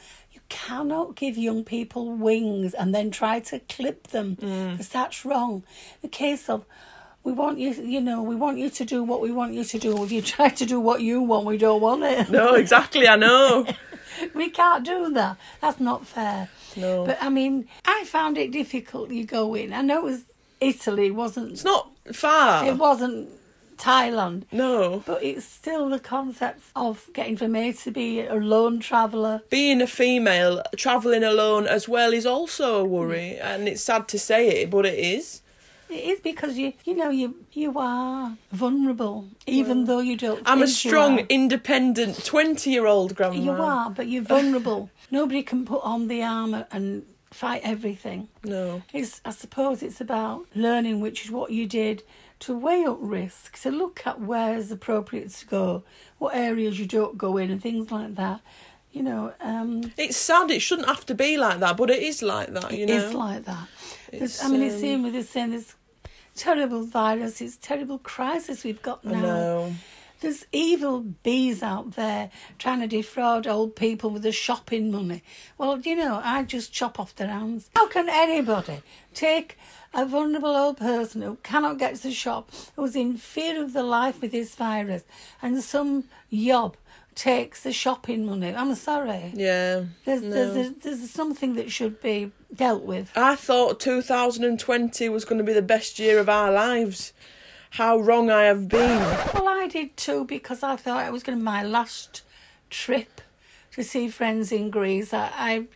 [0.49, 4.71] cannot give young people wings and then try to clip them mm.
[4.71, 5.63] because that's wrong.
[6.01, 6.65] The case of
[7.23, 9.77] we want you, you know, we want you to do what we want you to
[9.79, 10.01] do.
[10.03, 12.29] If you try to do what you want, we don't want it.
[12.29, 13.67] no exactly I know
[14.33, 15.37] we can't do that.
[15.61, 16.49] That's not fair.
[16.75, 17.05] No.
[17.05, 19.11] But I mean, I found it difficult.
[19.11, 19.73] You go in.
[19.73, 20.23] I know it was
[20.59, 22.77] Italy, wasn't it's not far it?
[22.77, 23.29] Wasn't
[23.77, 24.43] Thailand.
[24.51, 29.41] no But it's still the concept of getting from A to B, a lone traveller.
[29.49, 33.43] being a female traveling alone as well is also a worry mm.
[33.43, 35.41] and it's sad to say it but it is
[35.89, 40.41] It is because you, you know, you you are vulnerable, even though you don't.
[40.45, 43.39] I'm a strong, independent 20 year old grandma.
[43.39, 44.89] You are, but you're vulnerable.
[45.11, 48.27] Nobody can put on the armour and fight everything.
[48.43, 48.81] No.
[48.93, 52.03] It's, I suppose it's about learning, which is what you did,
[52.39, 55.83] to weigh up risk, to look at where is appropriate to go,
[56.17, 58.41] what areas you don't go in, and things like that.
[58.91, 62.21] You know, um, It's sad, it shouldn't have to be like that, but it is
[62.21, 62.93] like that, you it know.
[62.93, 63.67] it is like that.
[64.11, 65.75] It's, I mean, it's um, same with this saying this
[66.35, 69.71] terrible virus, it's terrible crisis we've got now.
[70.19, 75.21] There's evil bees out there trying to defraud old people with the shopping money.
[75.59, 77.69] Well, you know, I just chop off their hands.
[77.75, 78.81] How can anybody
[79.13, 79.59] take
[79.93, 83.83] a vulnerable old person who cannot get to the shop, who's in fear of the
[83.83, 85.03] life with this virus,
[85.41, 86.77] and some yob
[87.15, 88.53] takes the shopping money?
[88.53, 89.31] I'm sorry.
[89.33, 89.85] Yeah.
[90.05, 90.53] There's, no.
[90.53, 93.11] there's, there's something that should be dealt with.
[93.15, 97.13] I thought 2020 was going to be the best year of our lives.
[97.71, 98.99] How wrong I have been.
[99.33, 102.21] Well, I did too because I thought it was going to be my last
[102.69, 103.21] trip
[103.73, 105.13] to see friends in Greece.
[105.13, 105.67] I, I'm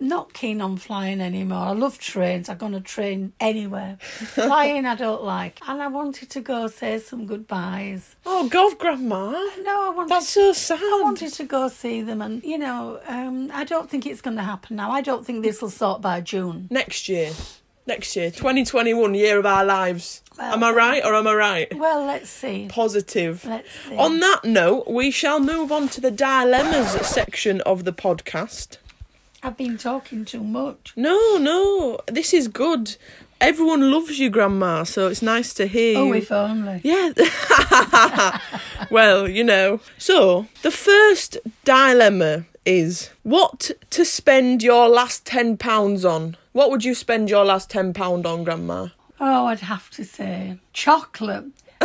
[0.00, 1.58] not keen on flying anymore.
[1.58, 2.48] I love trains.
[2.48, 3.98] I'm going to train anywhere.
[4.00, 5.60] flying, I don't like.
[5.68, 8.16] And I wanted to go say some goodbyes.
[8.24, 9.30] Oh, God, Grandma.
[9.62, 10.10] No, I wanted.
[10.10, 10.80] That's so sad.
[10.80, 14.36] I wanted to go see them, and you know, um, I don't think it's going
[14.36, 14.90] to happen now.
[14.90, 16.68] I don't think this will sort by June.
[16.70, 17.32] Next year.
[17.86, 18.30] Next year.
[18.30, 20.22] 2021, year of our lives.
[20.38, 21.76] Well, am I right or am I right?
[21.76, 22.68] Well, let's see.
[22.68, 23.44] Positive.
[23.44, 23.96] Let's see.
[23.96, 28.76] On that note, we shall move on to the dilemmas section of the podcast.
[29.42, 30.92] I've been talking too much.
[30.96, 32.96] No, no, this is good.
[33.40, 36.14] Everyone loves you, Grandma, so it's nice to hear Oh, you.
[36.16, 36.82] if only.
[36.84, 38.38] Yeah.
[38.90, 39.80] well, you know.
[39.96, 46.36] So, the first dilemma is what to spend your last £10 on.
[46.52, 48.88] What would you spend your last £10 on, Grandma?
[49.18, 51.46] Oh, I'd have to say chocolate.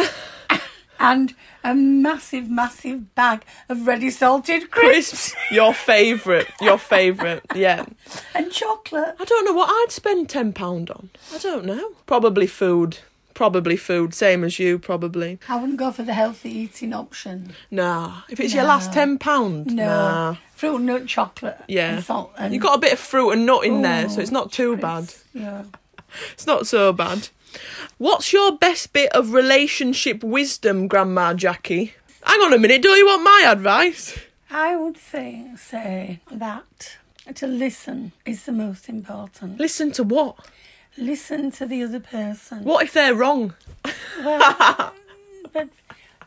[1.00, 6.48] and a massive, massive bag of ready salted crisps Crisps, your favourite.
[6.62, 7.86] Your favourite, yeah.
[8.36, 9.16] and chocolate.
[9.20, 11.10] I don't know what I'd spend £10 on.
[11.34, 11.92] I don't know.
[12.06, 13.00] Probably food.
[13.34, 14.14] Probably food.
[14.14, 15.40] Same as you, probably.
[15.50, 17.52] I wouldn't go for the healthy eating option.
[17.70, 18.22] Nah.
[18.30, 19.86] If it's your last £10, No.
[19.86, 20.36] nah.
[20.54, 21.58] Fruit, nut, chocolate.
[21.68, 21.96] Yeah.
[21.96, 22.32] And salt.
[22.38, 24.78] And You got a bit of fruit and nut in there, so it's not too
[24.78, 25.14] bad.
[25.34, 25.64] Yeah.
[26.32, 27.28] It's not so bad.
[27.98, 31.94] What's your best bit of relationship wisdom, Grandma Jackie?
[32.24, 34.18] Hang on a minute, do you want my advice?
[34.50, 36.98] I would say say that
[37.36, 39.60] to listen is the most important.
[39.60, 40.38] Listen to what?
[40.98, 42.64] Listen to the other person.
[42.64, 43.54] What if they're wrong?
[44.24, 44.94] Well,
[45.54, 45.70] but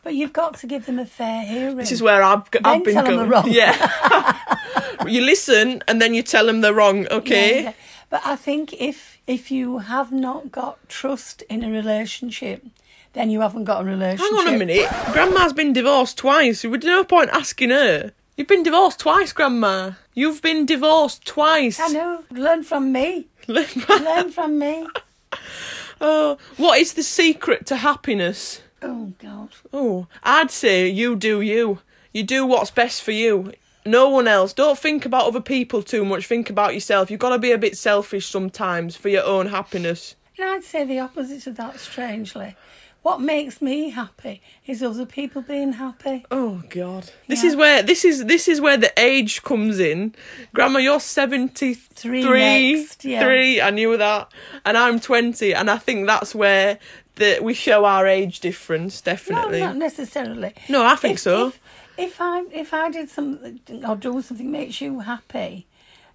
[0.03, 1.77] but you've got to give them a fair hearing.
[1.77, 3.29] This is where I've, I've been going.
[3.29, 3.45] wrong.
[3.49, 4.37] Yeah.
[5.07, 7.55] you listen and then you tell them they're wrong, okay?
[7.55, 7.73] Yeah, yeah.
[8.09, 12.65] But I think if if you have not got trust in a relationship,
[13.13, 14.35] then you haven't got a relationship.
[14.35, 14.89] Hang on a minute.
[15.13, 16.63] Grandma's been divorced twice.
[16.63, 18.13] There's no point asking her.
[18.35, 19.91] You've been divorced twice, Grandma.
[20.13, 21.79] You've been divorced twice.
[21.79, 22.23] I know.
[22.31, 23.27] Learn from me.
[23.47, 24.87] Learn from me.
[26.01, 28.61] Oh, what is the secret to happiness?
[28.81, 29.49] Oh God.
[29.73, 31.79] Oh, I'd say you do you.
[32.13, 33.51] You do what's best for you.
[33.85, 34.53] No one else.
[34.53, 36.27] Don't think about other people too much.
[36.27, 37.09] Think about yourself.
[37.09, 40.15] You've got to be a bit selfish sometimes for your own happiness.
[40.37, 41.79] And I'd say the opposite of that.
[41.79, 42.55] Strangely,
[43.01, 46.25] what makes me happy is other people being happy.
[46.31, 47.11] Oh God.
[47.27, 50.15] This is where this is this is where the age comes in.
[50.53, 53.23] Grandma, you're seventy Three yeah.
[53.23, 53.61] Three.
[53.61, 54.31] I knew that,
[54.65, 56.79] and I'm twenty, and I think that's where
[57.15, 59.05] the we show our age difference.
[59.05, 59.59] No, Definitely.
[59.59, 60.53] not necessarily.
[60.69, 61.47] No, I think If- so.
[61.47, 61.59] If,
[61.99, 65.67] if I if I did something or do something makes you happy,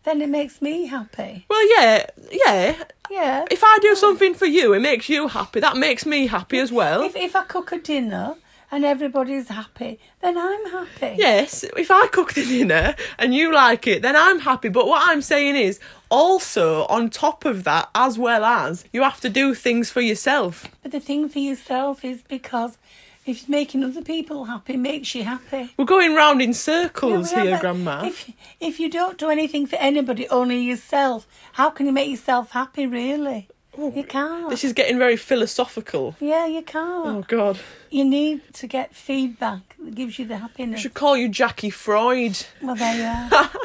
[0.04, 1.46] then it makes me happy.
[1.48, 2.84] Well, yeah, yeah.
[3.10, 3.44] Yeah.
[3.50, 5.60] If I do something for you, it makes you happy.
[5.60, 7.02] That makes me happy as well.
[7.02, 8.36] If if I cook a dinner
[8.70, 11.14] and everybody's happy, then I'm happy.
[11.18, 14.68] Yes, if I cook the dinner and you like it, then I'm happy.
[14.68, 15.78] But what I'm saying is,
[16.10, 20.66] also, on top of that, as well as, you have to do things for yourself.
[20.82, 22.78] But the thing for yourself is because
[23.26, 25.72] if making other people happy makes you happy.
[25.76, 28.04] We're going round in circles Yeah, here, Grandma.
[28.04, 32.50] If if you don't do anything for anybody, only yourself, how can you make yourself
[32.52, 32.86] happy?
[32.86, 34.50] Really, oh, you can't.
[34.50, 36.14] This is getting very philosophical.
[36.20, 37.06] yeah, you can't.
[37.06, 37.58] Oh, God.
[37.90, 40.80] You need to get feedback that gives you the I happiness.
[40.80, 42.36] should call you Jackie Freud.
[42.62, 43.50] Well, there you are.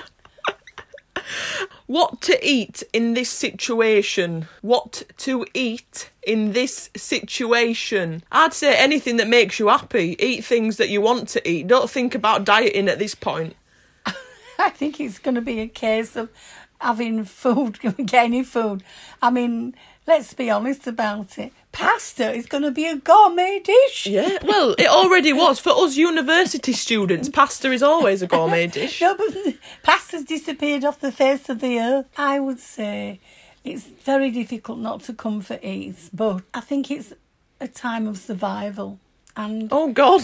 [1.85, 4.47] What to eat in this situation?
[4.61, 8.23] What to eat in this situation?
[8.31, 10.15] I'd say anything that makes you happy.
[10.19, 11.67] Eat things that you want to eat.
[11.67, 13.55] Don't think about dieting at this point.
[14.59, 16.29] I think it's going to be a case of
[16.79, 18.83] having food, getting food.
[19.21, 19.73] I mean,
[20.05, 21.51] let's be honest about it.
[21.71, 24.07] Pasta is going to be a gourmet dish.
[24.07, 25.59] Yeah, well, it already was.
[25.59, 29.01] For us university students, pasta is always a gourmet dish.
[29.01, 32.07] No, but pasta's disappeared off the face of the earth.
[32.17, 33.19] I would say
[33.69, 37.13] it's very difficult not to comfort eats, but I think it's
[37.62, 38.99] a time of survival.
[39.36, 40.21] And Oh, God.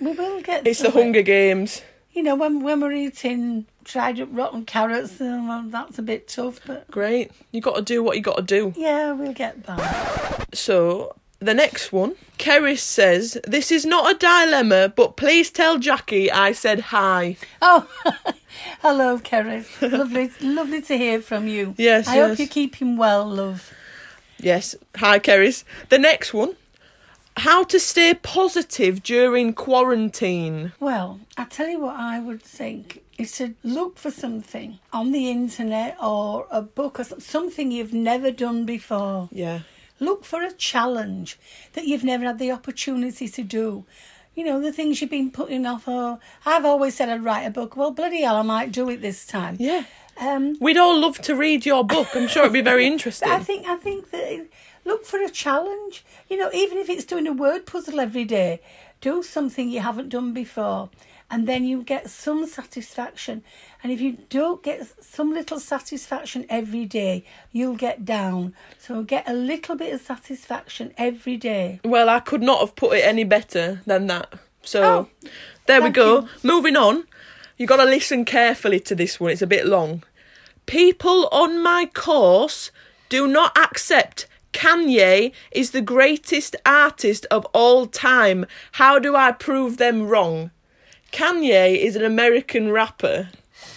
[0.00, 0.94] we will get It's the it.
[0.94, 1.82] Hunger Games.
[2.12, 6.26] You know, when, when we're eating dried up rotten carrots, uh, well, that's a bit
[6.28, 7.30] tough, but Great.
[7.52, 8.72] You got to do what you got to do.
[8.76, 10.44] yeah, we'll get by.
[10.52, 12.14] So, the next one.
[12.38, 17.36] Keris says, This is not a dilemma, but please tell Jackie I said hi.
[17.60, 17.88] Oh,
[18.80, 19.64] hello, Kerry.
[19.80, 21.74] lovely, lovely to hear from you.
[21.76, 22.28] Yes, I yes.
[22.30, 23.72] hope you keep him well, love.
[24.38, 24.76] Yes.
[24.96, 25.64] Hi, Keris.
[25.88, 26.54] The next one.
[27.38, 30.72] How to stay positive during quarantine.
[30.80, 35.30] Well, I tell you what I would think is to look for something on the
[35.30, 39.28] internet or a book or something you've never done before.
[39.30, 39.60] Yeah.
[40.00, 41.38] Look for a challenge
[41.72, 43.84] that you've never had the opportunity to do.
[44.34, 45.84] You know, the things you've been putting off.
[45.88, 47.76] Oh, I've always said I'd write a book.
[47.76, 49.56] Well, bloody hell, I might do it this time.
[49.58, 49.84] Yeah.
[50.20, 52.08] Um, We'd all love to read your book.
[52.14, 53.28] I'm sure it'd be very interesting.
[53.28, 54.46] I think I think that
[54.84, 56.04] look for a challenge.
[56.28, 58.60] You know, even if it's doing a word puzzle every day,
[59.00, 60.90] do something you haven't done before,
[61.30, 63.42] and then you get some satisfaction.
[63.82, 68.54] And if you don't get some little satisfaction every day, you'll get down.
[68.78, 71.80] So get a little bit of satisfaction every day.
[71.84, 74.32] Well, I could not have put it any better than that.
[74.62, 75.28] So, Oh,
[75.66, 76.20] there we go.
[76.22, 76.28] you.
[76.42, 77.04] Moving on.
[77.56, 79.30] you've got to listen carefully to this one.
[79.32, 80.04] It's a bit long.
[80.66, 82.70] People on my course
[83.08, 88.46] do not accept Kanye is the greatest artist of all time.
[88.72, 90.50] How do I prove them wrong?
[91.12, 93.28] Kanye is an American rapper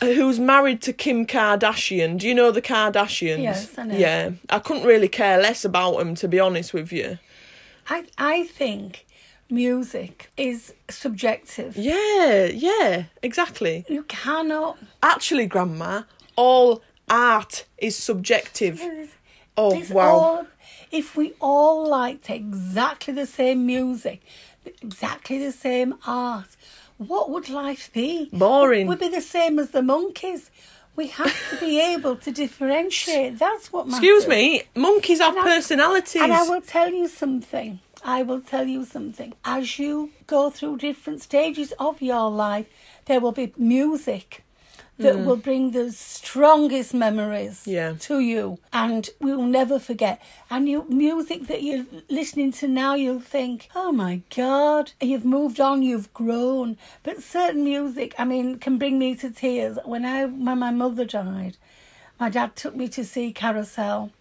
[0.02, 2.17] who's married to Kim Kardashian.
[2.17, 3.41] Do you know the Kardashians?
[3.44, 3.98] Yes, I know.
[3.98, 7.17] Yeah, I couldn't really care less about them to be honest with you.
[7.89, 9.06] I I think
[9.50, 11.76] music is subjective.
[11.78, 13.86] Yeah, yeah, exactly.
[13.88, 14.78] You cannot.
[15.04, 16.04] Actually, Grandma,
[16.36, 18.82] all art is subjective.
[19.58, 20.10] Oh, It's wow.
[20.15, 20.48] all,
[20.91, 24.22] if we all liked exactly the same music,
[24.65, 26.48] exactly the same art,
[27.08, 28.30] what would life be?
[28.34, 28.88] Boring.
[28.88, 30.52] We'd be the same as the monkeys.
[30.96, 33.40] We have to be able to differentiate.
[33.40, 34.00] That's what matters.
[34.00, 36.22] Excuse me, monkeys have And I- personalities.
[36.22, 37.80] And I will tell you something.
[38.04, 39.34] I will tell you something.
[39.46, 42.66] As you go through different stages of your life,
[43.06, 44.44] there will be music
[44.98, 45.26] that mm.
[45.26, 47.64] will bring the strongest memories.
[47.66, 47.94] Yeah.
[48.00, 50.22] to you and we'll never forget.
[50.50, 55.60] And you music that you're listening to now, you'll think, oh my God, you've moved
[55.60, 56.78] on, you've grown.
[57.04, 59.78] But certain music, I mean, can bring me to tears.
[59.86, 61.58] When I when my mother died,
[62.20, 64.12] my dad took me to see Carousel.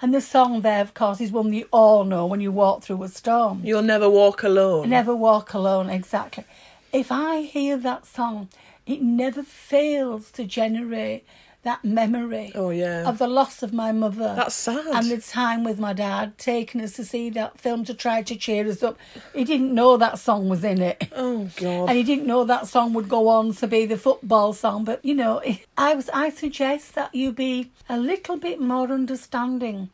[0.00, 3.02] And the song there, of course, is one you all know when you walk through
[3.02, 3.62] a storm.
[3.64, 4.88] You'll never walk alone.
[4.88, 6.44] Never walk alone, exactly.
[6.92, 8.48] If I hear that song,
[8.88, 11.24] it never fails to generate
[11.64, 13.06] that memory Oh yeah.
[13.06, 14.32] of the loss of my mother.
[14.36, 14.86] That's sad.
[14.86, 18.36] And the time with my dad taking us to see that film to try to
[18.36, 18.96] cheer us up.
[19.34, 21.08] He didn't know that song was in it.
[21.14, 21.88] oh god.
[21.88, 24.84] And he didn't know that song would go on to be the football song.
[24.84, 25.42] But you know,
[25.76, 29.90] I was I suggest that you be a little bit more understanding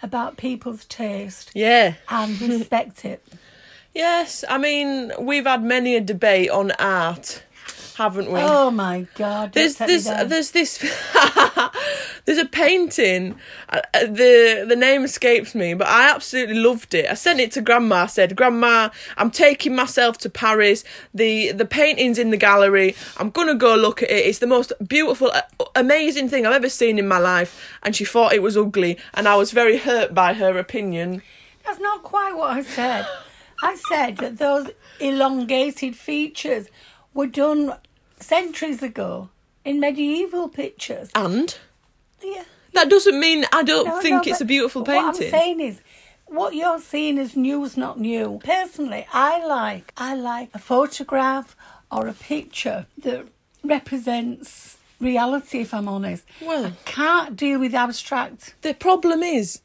[0.00, 1.94] about people's taste yeah.
[2.08, 3.26] and respect it.
[3.92, 4.44] Yes.
[4.48, 7.42] I mean, we've had many a debate on art,
[7.98, 8.38] haven't we?
[8.38, 9.52] Oh my God!
[9.52, 10.04] There's this.
[10.04, 10.78] There's this.
[12.24, 13.34] there's a painting.
[13.68, 17.10] Uh, uh, the the name escapes me, but I absolutely loved it.
[17.10, 18.04] I sent it to Grandma.
[18.04, 20.84] I said, "Grandma, I'm taking myself to Paris.
[21.12, 22.94] the The painting's in the gallery.
[23.16, 24.26] I'm gonna go look at it.
[24.26, 25.42] It's the most beautiful, uh,
[25.74, 29.26] amazing thing I've ever seen in my life." And she thought it was ugly, and
[29.26, 31.22] I was very hurt by her opinion.
[31.66, 33.06] That's not quite what I said.
[33.60, 34.70] I said that those
[35.00, 36.68] elongated features
[37.12, 37.74] were done
[38.20, 39.28] centuries ago
[39.64, 41.10] in medieval pictures.
[41.14, 41.56] And
[42.22, 42.44] Yeah.
[42.72, 45.30] that doesn't mean I don't No, think no, it's a beautiful What I'm painting.
[45.30, 45.80] saying is,
[46.26, 48.40] what you're seeing is new is not new.
[48.44, 51.56] Personally, I like I like a photograph
[51.90, 53.26] or a picture that
[53.64, 55.60] represents reality.
[55.60, 58.54] If I'm honest, Well- I can't deal with abstract.
[58.62, 59.60] the problem is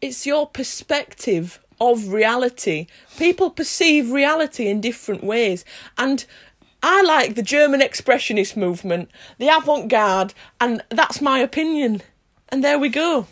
[0.00, 2.86] it's your perspective of reality
[3.18, 5.64] people perceive reality in different ways
[5.98, 6.24] and
[6.82, 12.02] i like the german expressionist movement the avant-garde and that's my opinion.
[12.48, 13.26] And there we go.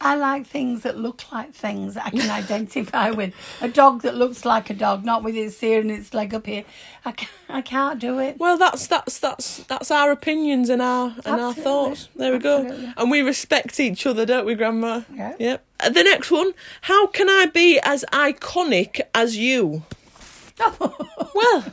[0.00, 3.34] I like things that look like things that I can identify with.
[3.60, 6.46] A dog that looks like a dog, not with its ear and its leg up
[6.46, 6.64] here.
[7.04, 8.38] I can't, I can't do it.
[8.38, 12.08] well that's that's that's that's our opinions and our and our thoughts.
[12.16, 12.92] There we go.
[12.96, 15.02] And we respect each other don't we grandma?
[15.14, 15.36] Yeah.
[15.38, 15.64] yep.
[15.78, 16.52] Uh, the next one.
[16.82, 19.84] How can i be as iconic as you?
[21.34, 21.64] Well,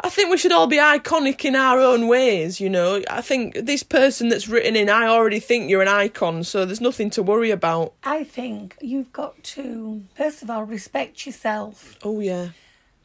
[0.00, 3.02] I think we should all be iconic in our own ways, you know.
[3.10, 6.80] I think this person that's written in, I already think you're an icon, so there's
[6.80, 7.94] nothing to worry about.
[8.04, 11.96] I think you've got to, first of all, respect yourself.
[12.04, 12.50] Oh, yeah.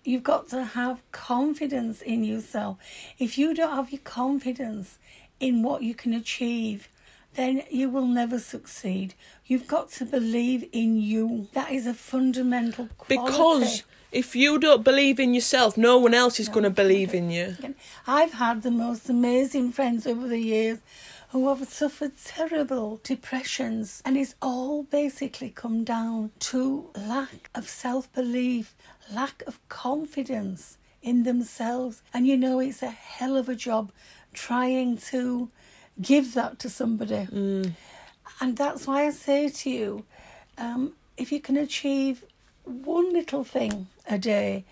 [0.03, 2.77] You've got to have confidence in yourself.
[3.17, 4.99] If you don't have your confidence
[5.39, 6.89] in what you can achieve,
[7.35, 9.15] then you will never succeed.
[9.45, 11.47] You've got to believe in you.
[11.53, 13.25] That is a fundamental quality.
[13.25, 13.83] Because
[14.13, 17.57] if you don't believe in yourself, no one else is going to believe in you.
[18.05, 20.79] I've had the most amazing friends over the years
[21.29, 28.11] who have suffered terrible depressions, and it's all basically come down to lack of self
[28.13, 28.75] belief,
[29.11, 32.03] lack of confidence in themselves.
[32.13, 33.91] And you know, it's a hell of a job
[34.31, 35.49] trying to
[35.99, 37.27] give that to somebody.
[38.39, 40.05] And that's why I say to you
[40.57, 42.25] um, if you can achieve
[42.63, 44.65] one little thing a day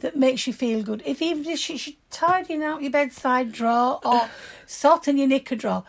[0.00, 4.28] that makes you feel good, if even if you're tidying out your bedside drawer or
[4.66, 5.84] sorting your knicker drawer,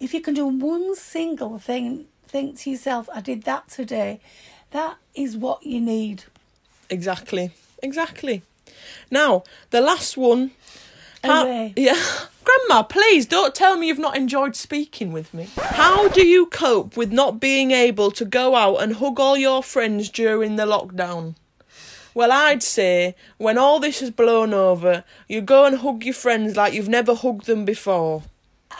[0.00, 4.20] if you can do one single thing, think to yourself, I did that today,
[4.72, 6.24] that is what you need.
[6.90, 7.52] Exactly.
[7.82, 8.42] Exactly.
[9.10, 10.52] Now, the last one.
[11.22, 12.00] How- yeah.
[12.44, 15.48] Grandma, please don't tell me you've not enjoyed speaking with me.
[15.56, 19.62] How do you cope with not being able to go out and hug all your
[19.62, 21.36] friends during the lockdown?
[22.14, 26.56] Well, I'd say when all this has blown over, you go and hug your friends
[26.56, 28.22] like you've never hugged them before.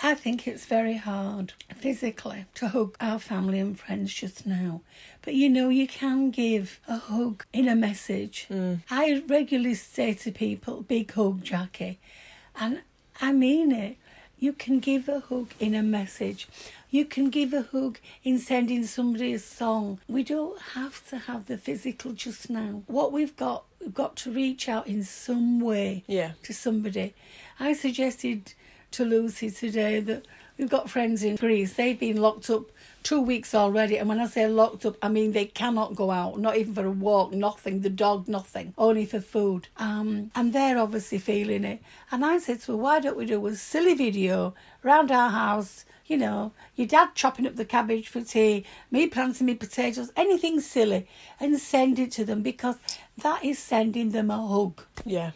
[0.03, 4.81] I think it's very hard physically to hug our family and friends just now.
[5.23, 8.47] But you know, you can give a hug in a message.
[8.51, 8.81] Mm.
[8.91, 12.01] I regularly say to people, big hug, Jackie.
[12.59, 12.83] And
[13.21, 13.97] I mean it.
[14.39, 16.49] You can give a hug in a message.
[16.93, 19.99] You can give a hug in sending somebody a song.
[20.09, 22.83] We don't have to have the physical just now.
[22.87, 26.33] What we've got, we've got to reach out in some way Yeah.
[26.43, 27.15] to somebody.
[27.59, 28.53] I suggested
[28.91, 30.27] to Lucy today that
[30.59, 31.73] we've got friends in Greece.
[31.73, 32.65] They've been locked up
[33.03, 33.97] two weeks already.
[33.97, 36.85] And when I say locked up, I mean they cannot go out, not even for
[36.85, 39.69] a walk, nothing, the dog, nothing, only for food.
[39.79, 41.81] Um, and they're obviously feeling it.
[42.11, 45.87] And I said to her, why don't we do a silly video round our house?
[46.13, 50.61] You know, your dad chopping up the cabbage for tea, me planting me potatoes, anything
[50.61, 51.09] silly,
[51.41, 52.77] and send it to them because
[53.17, 54.83] that is sending them a hug.
[55.07, 55.31] Yeah.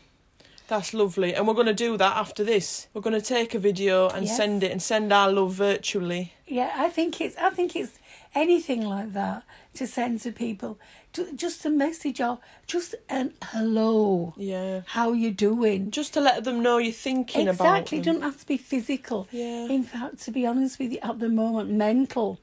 [0.69, 1.35] That's lovely.
[1.35, 2.89] And we're going to do that after this.
[2.93, 4.37] We're going to take a video and Yes.
[4.37, 6.33] send it and send our love virtually.
[6.47, 7.99] Yeah, I think it's I think it's
[8.35, 9.45] anything like that
[9.75, 10.79] to send to people.
[11.13, 14.35] To, just a message or just an hello.
[14.37, 14.83] Yeah.
[14.87, 15.91] How you doing?
[15.91, 17.67] Just to let them know you're thinking exactly.
[17.67, 18.03] about them.
[18.03, 19.29] Doesn't have to be physical.
[19.31, 19.69] Yeah.
[19.69, 22.41] In fact, to be honest with you, at the moment, mental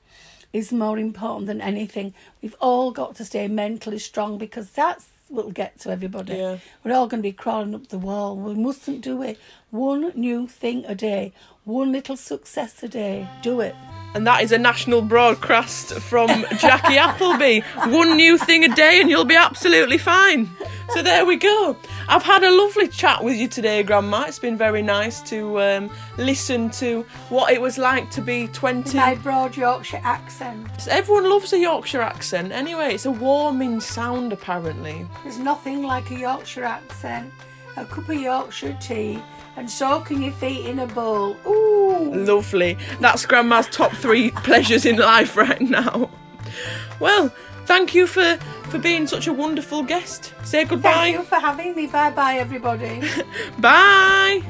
[0.54, 2.14] is more important than anything.
[2.42, 6.36] We've all got to stay mentally strong because that's will get to everybody.
[6.36, 6.58] Yeah.
[6.84, 8.38] We're all going to be crawling up the wall.
[8.38, 9.40] We mustn't do it.
[9.72, 13.28] One new thing a day, one little success a day.
[13.42, 13.76] Do it.
[14.16, 17.62] And that is a national broadcast from Jackie Appleby.
[17.88, 20.50] One new thing a day and you'll be absolutely fine.
[20.90, 21.76] So there we go.
[22.08, 24.26] I've had a lovely chat with you today, Grandma.
[24.28, 28.96] It's been very nice to um, listen to what it was like to be 20.
[28.96, 30.88] My broad Yorkshire accent.
[30.88, 32.52] Everyone loves a Yorkshire accent.
[32.52, 35.08] Anyway, it's a warming sound, apparently.
[35.24, 37.34] There's nothing like a Yorkshire accent.
[37.78, 39.20] A cup of Yorkshire tea
[39.56, 41.38] and soaking your feet in a bowl.
[41.46, 42.14] Ooh.
[42.14, 42.78] Lovely.
[43.00, 46.10] That's Grandma's top three pleasures in life right now.
[47.00, 47.30] Well,
[47.66, 48.38] thank you for,
[48.70, 50.34] for being such a wonderful guest.
[50.44, 50.92] Say goodbye.
[50.92, 51.88] Thank you for having me.
[51.94, 53.02] Bye bye, everybody.
[53.60, 54.44] Bye.